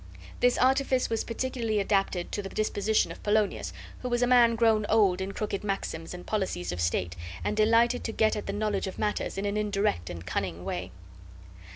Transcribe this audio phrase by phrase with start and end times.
[0.39, 4.83] This artifice was particularly adapted to the disposition of Polonius, who was a man grown
[4.89, 8.87] old in crooked maxims and policies of state, and delighted to get at the knowledge
[8.87, 10.89] of matters in an indirect and cunning way.